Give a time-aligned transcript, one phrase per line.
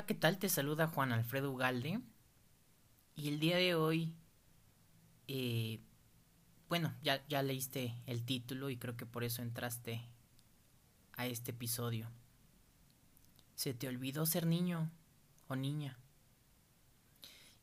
[0.00, 0.38] Hola, ¿qué tal?
[0.38, 2.00] Te saluda Juan Alfredo Ugalde.
[3.16, 4.14] Y el día de hoy,
[5.28, 5.78] eh,
[6.70, 10.00] bueno, ya, ya leíste el título y creo que por eso entraste
[11.18, 12.10] a este episodio.
[13.54, 14.90] ¿Se te olvidó ser niño
[15.48, 15.98] o niña?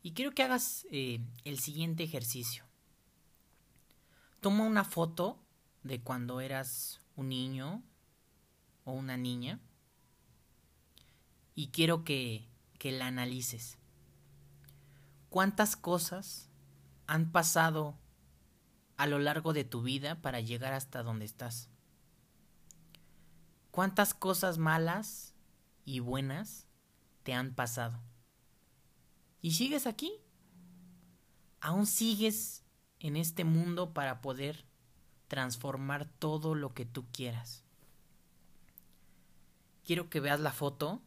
[0.00, 2.62] Y quiero que hagas eh, el siguiente ejercicio.
[4.38, 5.42] Toma una foto
[5.82, 7.82] de cuando eras un niño
[8.84, 9.58] o una niña
[11.58, 12.46] y quiero que,
[12.78, 13.78] que la analices.
[15.28, 16.48] ¿Cuántas cosas
[17.08, 17.98] han pasado
[18.96, 21.68] a lo largo de tu vida para llegar hasta donde estás?
[23.72, 25.34] ¿Cuántas cosas malas
[25.84, 26.68] y buenas
[27.24, 27.98] te han pasado?
[29.42, 30.12] ¿Y sigues aquí?
[31.60, 32.62] ¿Aún sigues
[33.00, 34.64] en este mundo para poder
[35.26, 37.64] transformar todo lo que tú quieras?
[39.82, 41.02] Quiero que veas la foto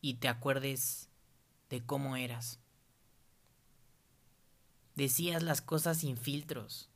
[0.00, 1.08] y te acuerdes
[1.68, 2.60] de cómo eras.
[4.94, 6.88] Decías las cosas sin filtros.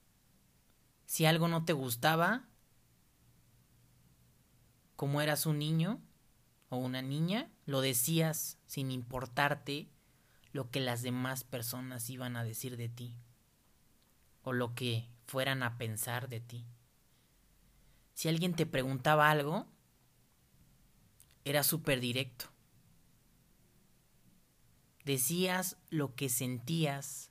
[1.07, 2.49] Si algo no te gustaba,
[4.97, 6.01] como eras un niño
[6.69, 9.89] o una niña, lo decías sin importarte
[10.53, 13.17] lo que las demás personas iban a decir de ti
[14.43, 16.67] o lo que fueran a pensar de ti.
[18.15, 19.67] Si alguien te preguntaba algo,
[21.45, 22.50] era súper directo.
[25.05, 27.31] Decías lo que sentías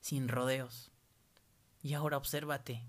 [0.00, 0.90] sin rodeos.
[1.82, 2.82] Y ahora obsérvate.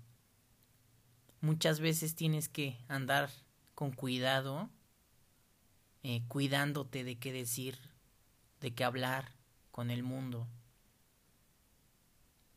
[1.40, 3.30] Muchas veces tienes que andar
[3.74, 4.70] con cuidado,
[6.02, 7.78] eh, cuidándote de qué decir,
[8.60, 9.32] de qué hablar
[9.70, 10.48] con el mundo.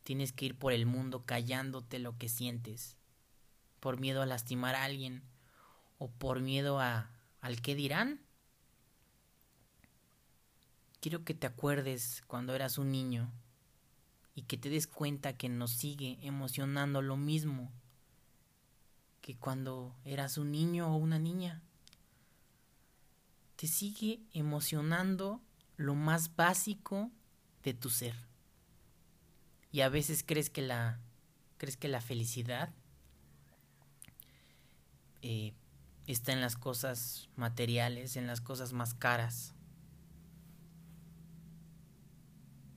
[0.03, 2.95] Tienes que ir por el mundo callándote lo que sientes,
[3.79, 5.23] por miedo a lastimar a alguien
[5.97, 7.11] o por miedo a
[7.41, 8.21] al qué dirán.
[10.99, 13.31] Quiero que te acuerdes cuando eras un niño
[14.35, 17.71] y que te des cuenta que nos sigue emocionando lo mismo
[19.21, 21.61] que cuando eras un niño o una niña.
[23.55, 25.41] Te sigue emocionando
[25.77, 27.11] lo más básico
[27.63, 28.15] de tu ser.
[29.71, 30.99] Y a veces crees que la
[31.57, 32.73] crees que la felicidad
[35.21, 35.53] eh,
[36.07, 39.53] está en las cosas materiales, en las cosas más caras.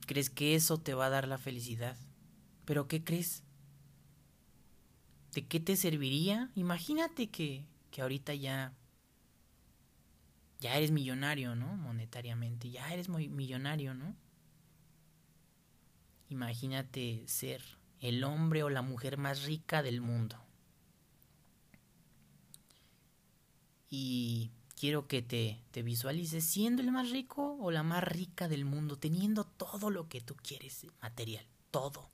[0.05, 1.97] Crees que eso te va a dar la felicidad.
[2.65, 3.43] Pero ¿qué crees?
[5.33, 6.51] ¿De qué te serviría?
[6.55, 8.73] Imagínate que, que ahorita ya
[10.63, 11.75] ya eres millonario, ¿no?
[11.75, 14.15] Monetariamente, ya eres muy millonario, ¿no?
[16.29, 17.61] Imagínate ser
[17.99, 20.37] el hombre o la mujer más rica del mundo.
[23.89, 24.51] Y
[24.83, 28.97] quiero que te, te visualices siendo el más rico o la más rica del mundo,
[28.97, 32.11] teniendo todo lo que tú quieres, material, todo.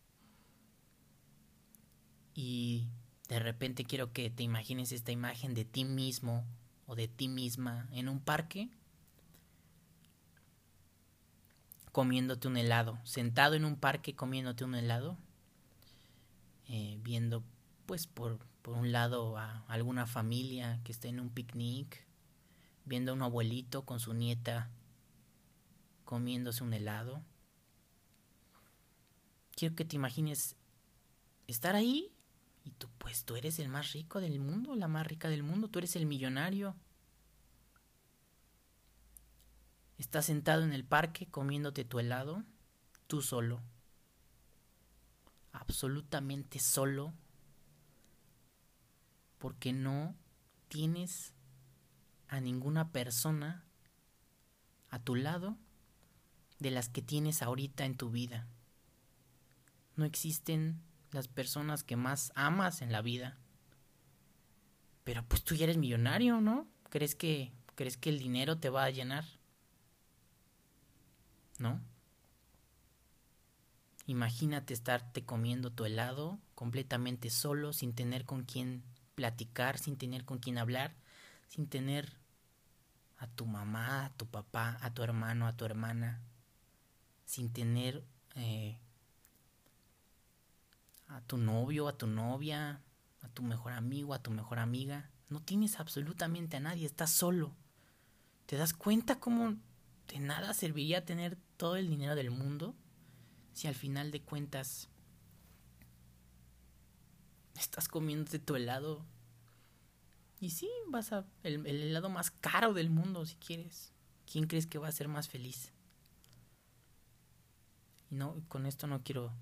[2.36, 2.88] Y
[3.28, 6.46] de repente quiero que te imagines esta imagen de ti mismo
[6.86, 8.70] o de ti misma en un parque
[11.92, 15.18] comiéndote un helado, sentado en un parque comiéndote un helado,
[16.68, 17.44] eh, viendo
[17.88, 22.08] pues por, por un lado a alguna familia que está en un picnic,
[22.90, 24.72] viendo a un abuelito con su nieta
[26.06, 27.24] comiéndose un helado.
[29.56, 30.56] Quiero que te imagines
[31.46, 32.12] estar ahí
[32.64, 35.68] y tú pues tú eres el más rico del mundo, la más rica del mundo,
[35.68, 36.76] tú eres el millonario.
[40.00, 42.44] Estás sentado en el parque comiéndote tu helado,
[43.06, 43.62] tú solo.
[45.52, 47.14] Absolutamente solo.
[49.38, 50.16] Porque no
[50.70, 51.36] tienes
[52.30, 53.66] a ninguna persona
[54.90, 55.58] a tu lado
[56.60, 58.48] de las que tienes ahorita en tu vida.
[59.96, 60.82] No existen
[61.12, 63.38] las personas que más amas en la vida.
[65.04, 66.68] Pero pues tú ya eres millonario, ¿no?
[66.90, 69.26] ¿Crees que crees que el dinero te va a llenar?
[71.58, 71.82] ¿No?
[74.06, 78.84] Imagínate estarte comiendo tu helado completamente solo, sin tener con quién
[79.16, 80.96] platicar, sin tener con quién hablar,
[81.50, 82.14] sin tener
[83.18, 86.22] a tu mamá, a tu papá, a tu hermano, a tu hermana,
[87.26, 88.04] sin tener
[88.36, 88.80] eh,
[91.08, 92.82] a tu novio, a tu novia,
[93.22, 95.10] a tu mejor amigo, a tu mejor amiga.
[95.28, 97.56] No tienes absolutamente a nadie, estás solo.
[98.46, 99.56] ¿Te das cuenta cómo
[100.08, 102.76] de nada serviría tener todo el dinero del mundo
[103.54, 104.88] si al final de cuentas
[107.56, 109.04] estás comiéndote tu helado
[110.40, 113.92] Y sí, vas a el, el helado más caro del mundo si quieres.
[114.32, 115.72] ¿Quién crees que va a ser más feliz?
[118.12, 119.34] Y no, con esto no quiero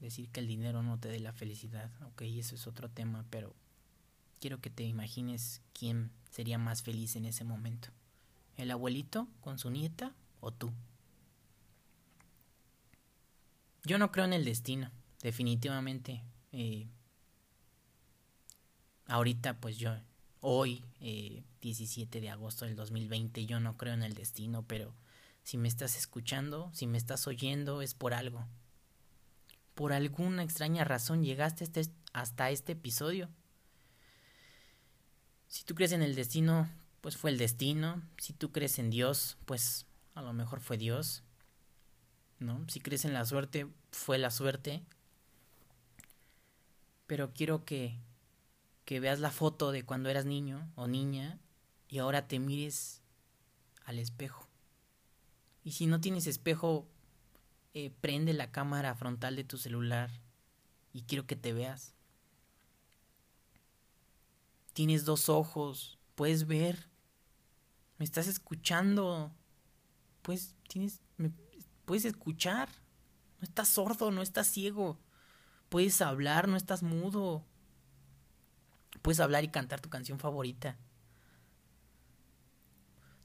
[0.00, 3.54] decir que el dinero no te dé la felicidad, ok, eso es otro tema, pero
[4.40, 7.88] quiero que te imagines quién sería más feliz en ese momento.
[8.56, 10.72] ¿El abuelito con su nieta o tú?
[13.84, 14.90] Yo no creo en el destino,
[15.22, 16.22] definitivamente.
[16.52, 16.88] Eh,
[19.08, 19.96] ahorita, pues yo,
[20.40, 24.94] hoy, eh, 17 de agosto del 2020, yo no creo en el destino, pero
[25.42, 28.46] si me estás escuchando, si me estás oyendo, es por algo.
[29.74, 33.28] Por alguna extraña razón llegaste este, hasta este episodio.
[35.48, 36.68] Si tú crees en el destino,
[37.00, 38.02] pues fue el destino.
[38.18, 41.22] Si tú crees en Dios, pues a lo mejor fue Dios.
[42.38, 42.64] ¿No?
[42.68, 44.82] Si crees en la suerte, fue la suerte.
[47.06, 47.98] Pero quiero que
[48.88, 51.38] que veas la foto de cuando eras niño o niña
[51.88, 53.02] y ahora te mires
[53.84, 54.48] al espejo.
[55.62, 56.88] Y si no tienes espejo,
[57.74, 60.08] eh, prende la cámara frontal de tu celular
[60.94, 61.92] y quiero que te veas.
[64.72, 66.88] Tienes dos ojos, puedes ver,
[67.98, 69.34] me estás escuchando,
[70.22, 71.02] pues tienes,
[71.84, 72.70] puedes escuchar,
[73.38, 74.98] no estás sordo, no estás ciego,
[75.68, 77.44] puedes hablar, no estás mudo,
[79.02, 80.76] puedes hablar y cantar tu canción favorita.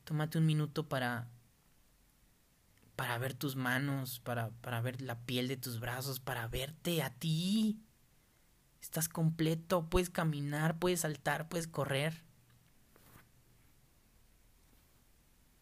[0.04, 1.28] Tómate un minuto para
[2.96, 7.10] para ver tus manos, para, para ver la piel de tus brazos, para verte a
[7.10, 7.82] ti.
[8.82, 12.24] Estás completo, puedes caminar, puedes saltar, puedes correr.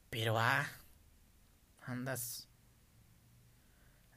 [0.10, 0.68] Pero ah,
[1.86, 2.48] andas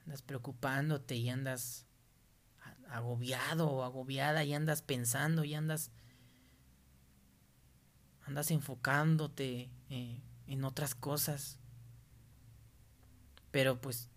[0.05, 1.87] andas preocupándote y andas
[2.97, 5.91] agobiado o agobiada y andas pensando y andas
[8.27, 11.59] andas enfocándote eh, en otras cosas
[13.55, 14.09] pero pues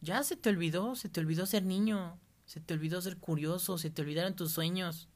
[0.00, 3.90] ya se te olvidó, se te olvidó ser niño, se te olvidó ser curioso, se
[3.90, 5.10] te olvidaron tus sueños.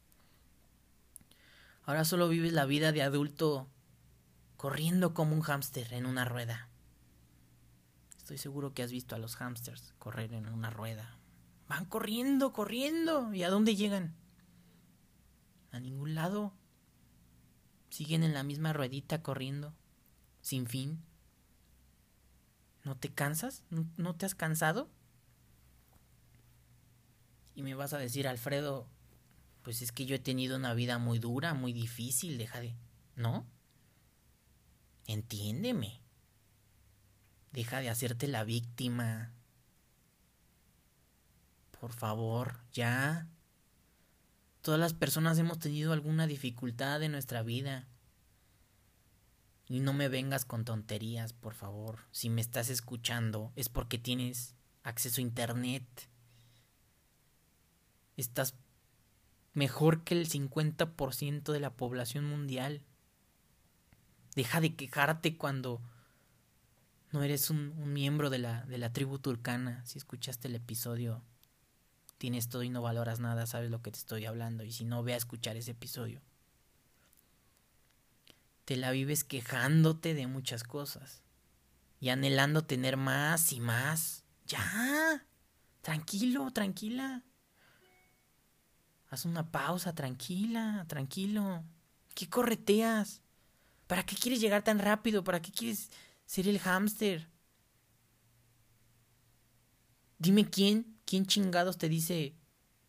[1.84, 3.70] Ahora solo vives la vida de adulto
[4.58, 6.68] corriendo como un hámster en una rueda.
[8.18, 11.19] Estoy seguro que has visto a los hámsters correr en una rueda.
[11.70, 13.32] Van corriendo, corriendo.
[13.32, 14.16] ¿Y a dónde llegan?
[15.70, 16.52] A ningún lado.
[17.90, 19.72] Siguen en la misma ruedita corriendo,
[20.40, 21.00] sin fin.
[22.82, 23.62] ¿No te cansas?
[23.96, 24.90] ¿No, te has cansado?
[27.54, 28.88] Y me vas a decir, Alfredo,
[29.62, 32.74] pues es que yo he tenido una vida muy dura, muy difícil, deja de...
[33.14, 33.46] ¿No?
[35.06, 36.02] Entiéndeme.
[37.52, 39.32] Deja de hacerte la víctima.
[41.80, 43.26] Por favor, ya.
[44.60, 47.88] Todas las personas hemos tenido alguna dificultad en nuestra vida.
[49.66, 52.00] Y no me vengas con tonterías, por favor.
[52.10, 55.84] Si me estás escuchando es porque tienes acceso a Internet.
[58.18, 58.54] Estás
[59.54, 62.82] mejor que el 50% de la población mundial.
[64.34, 65.80] Deja de quejarte cuando
[67.10, 69.82] no eres un, un, miembro de la, de la tribu turcana.
[69.86, 71.22] Si escuchaste el episodio,
[72.20, 74.62] tienes todo y no valoras nada, sabes lo que te estoy hablando.
[74.62, 76.20] Y si no, ve a escuchar ese episodio
[78.70, 81.24] te la vives quejándote de muchas cosas
[81.98, 84.22] y anhelando tener más y más.
[84.46, 85.26] Ya,
[85.80, 87.24] tranquilo, tranquila.
[89.08, 91.64] Haz una pausa, tranquila, tranquilo.
[92.14, 93.22] ¿Qué correteas?
[93.88, 95.24] ¿Para qué quieres llegar tan rápido?
[95.24, 95.90] ¿Para qué quieres
[96.24, 97.28] ser el hámster?
[100.20, 102.36] Dime quién, quién chingados te dice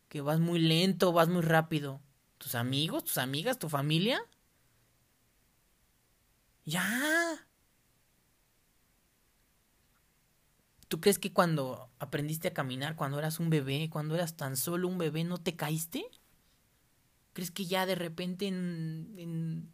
[0.08, 2.00] que vas muy lento, vas muy rápido.
[2.38, 4.22] ¿Tus amigos, tus amigas, tu familia?
[6.66, 7.46] Ya.
[10.86, 14.86] ¿Tú crees que cuando aprendiste a caminar, cuando eras un bebé, cuando eras tan solo
[14.86, 16.04] un bebé, no te caíste?
[17.32, 19.70] ¿Crees que ya de repente en, en,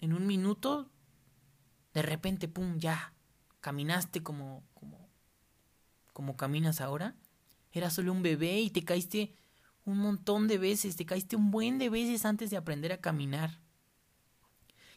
[0.00, 0.90] en un minuto,
[1.94, 3.14] de repente, pum, ya,
[3.60, 5.08] caminaste como, como,
[6.12, 7.14] como caminas ahora?
[7.72, 9.34] Eras solo un bebé y te caíste
[9.84, 13.58] un montón de veces, te caíste un buen de veces antes de aprender a caminar.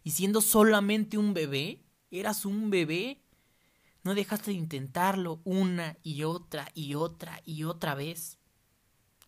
[0.03, 3.23] Y siendo solamente un bebé, eras un bebé,
[4.03, 8.37] no dejaste de intentarlo una y otra y otra y otra vez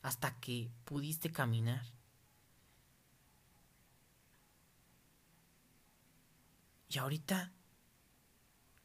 [0.04, 1.84] hasta que pudiste caminar.
[6.90, 7.52] Y ahorita,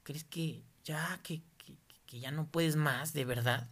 [0.02, 1.76] ¿crees que ya, que, que,
[2.06, 3.70] que ya no puedes más, de verdad?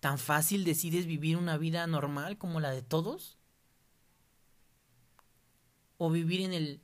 [0.00, 3.36] ¿Tan fácil decides vivir una vida normal como la de todos?
[5.98, 6.80] ¿O vivir en el,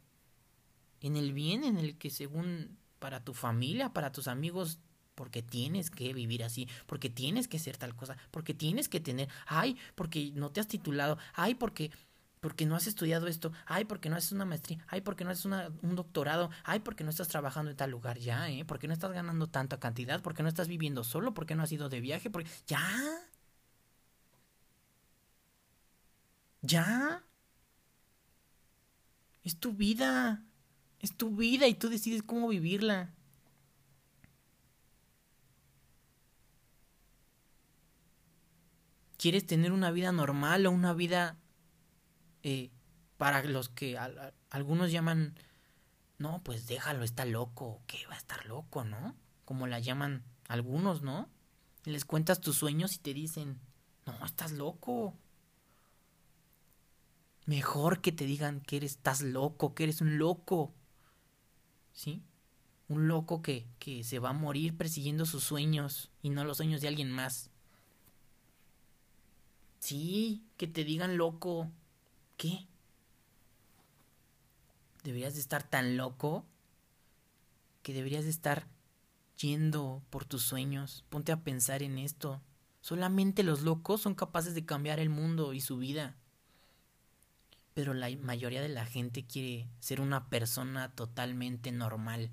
[1.00, 4.78] en el bien en el que según para tu familia, para tus amigos,
[5.14, 9.28] porque tienes que vivir así, porque tienes que ser tal cosa, porque tienes que tener,
[9.46, 11.90] ay, porque no te has titulado, ay, porque
[12.40, 15.44] porque no has estudiado esto, ay, porque no haces una maestría, ay, porque no haces
[15.46, 18.64] una, un doctorado, ay, porque no estás trabajando en tal lugar ya, ¿eh?
[18.64, 21.88] Porque no estás ganando tanta cantidad, porque no estás viviendo solo, porque no has ido
[21.88, 22.80] de viaje, porque ya.
[26.62, 27.22] Ya.
[29.44, 30.44] Es tu vida.
[31.00, 33.12] Es tu vida y tú decides cómo vivirla.
[39.18, 41.38] ¿Quieres tener una vida normal o una vida
[42.46, 42.70] eh,
[43.16, 43.98] para los que
[44.50, 45.34] algunos llaman,
[46.18, 49.16] no, pues déjalo, está loco, que va a estar loco, ¿no?
[49.44, 51.28] Como la llaman algunos, ¿no?
[51.82, 53.60] les cuentas tus sueños y te dicen,
[54.06, 55.14] no, estás loco.
[57.46, 60.72] Mejor que te digan que eres, estás loco, que eres un loco.
[61.92, 62.22] ¿Sí?
[62.88, 66.80] Un loco que, que se va a morir persiguiendo sus sueños y no los sueños
[66.80, 67.50] de alguien más.
[69.80, 71.70] Sí, que te digan loco.
[72.36, 72.66] ¿Qué?
[75.04, 76.44] ¿Deberías de estar tan loco?
[77.82, 78.66] Que deberías de estar
[79.38, 81.04] yendo por tus sueños.
[81.08, 82.42] Ponte a pensar en esto.
[82.80, 86.16] Solamente los locos son capaces de cambiar el mundo y su vida.
[87.74, 92.30] Pero la mayoría de la gente quiere ser una persona totalmente normal.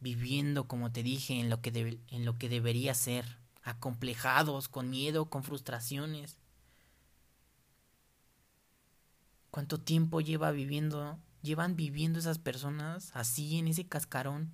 [0.00, 5.30] Viviendo, como te dije, en lo que, en lo que debería ser acomplejados, con miedo,
[5.30, 6.38] con frustraciones.
[9.56, 14.52] ¿Cuánto tiempo lleva viviendo, llevan viviendo esas personas así en ese cascarón?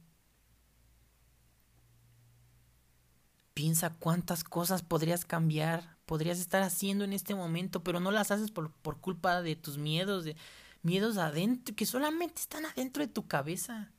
[3.52, 8.52] Piensa cuántas cosas podrías cambiar, podrías estar haciendo en este momento, pero no las haces
[8.52, 10.24] por, culpa de tus miedos,
[10.82, 13.90] miedos adentro, que solamente están adentro de tu cabeza.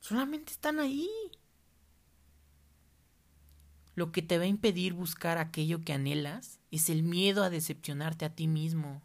[0.00, 1.08] Solamente están ahí.
[3.94, 8.24] Lo que te va a impedir buscar aquello que anhelas es el miedo a decepcionarte
[8.24, 9.02] a ti mismo,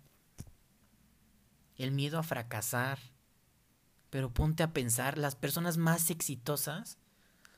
[1.75, 2.97] el miedo a fracasar.
[4.09, 6.97] Pero ponte a pensar, las personas más exitosas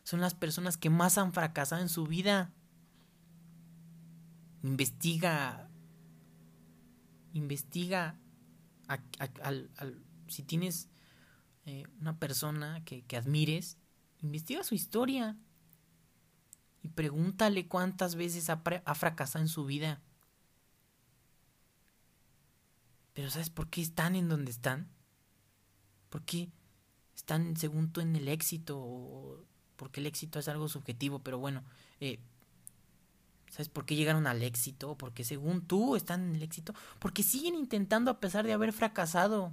[0.03, 2.51] son las personas que más han fracasado en su vida.
[4.63, 5.69] Investiga,
[7.33, 8.19] investiga
[10.27, 10.89] si tienes
[11.65, 13.77] eh, una persona que, que admires,
[14.21, 15.37] investiga su historia
[16.81, 18.57] y pregúntale cuántas veces ha,
[18.95, 20.01] fracasado en su vida.
[23.13, 24.89] Pero ¿sabes por qué están en donde están?
[26.09, 26.49] ¿Por qué
[27.15, 29.45] están según tú en el éxito?
[29.75, 31.63] Porque el éxito es algo subjetivo, pero bueno,
[31.99, 32.19] eh,
[33.49, 34.97] ¿sabes por qué llegaron al éxito?
[34.97, 39.51] Porque según tú están en el éxito, porque siguen intentando a pesar de haber fracasado.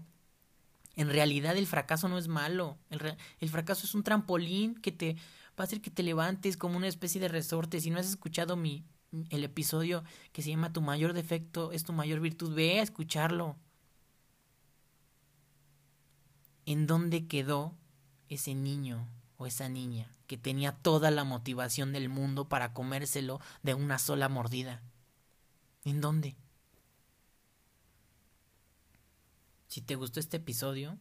[0.95, 5.17] En realidad el fracaso no es malo, el, el fracaso es un trampolín que te
[5.59, 7.81] va a hacer que te levantes como una especie de resorte.
[7.81, 8.85] Si no has escuchado mi
[9.31, 13.57] el episodio que se llama Tu mayor defecto es tu mayor virtud, ve a escucharlo.
[16.67, 17.75] ¿En dónde quedó
[18.29, 23.75] ese niño o esa niña que tenía toda la motivación del mundo para comérselo de
[23.75, 24.83] una sola mordida?
[25.85, 26.37] ¿En dónde?
[29.69, 30.99] Si te gustó este episodio,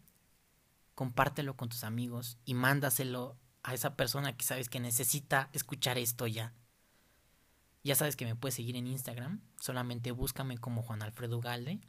[0.93, 3.35] compártelo con tus amigos y mándaselo
[3.65, 6.53] a esa persona que sabes que necesita escuchar esto ya.
[7.83, 11.81] Ya sabes que me puedes seguir en Instagram, solamente búscame como Juan Alfredo Ugalde.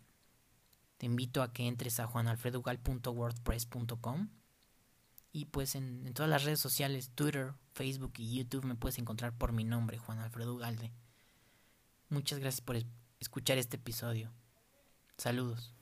[0.96, 4.30] Te invito a que entres a juanalfredougal.wordpress.com
[5.32, 9.52] y pues en, todas las redes sociales, Twitter, Facebook y YouTube me puedes encontrar por
[9.52, 10.94] mi nombre, Juan Alfredo Ugalde.
[12.08, 12.78] Muchas gracias por
[13.20, 14.32] escuchar este episodio.
[15.18, 15.75] Saludos.